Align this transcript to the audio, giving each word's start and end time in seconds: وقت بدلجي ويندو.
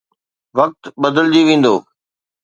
وقت 0.57 0.83
بدلجي 1.01 1.41
ويندو. 1.47 1.75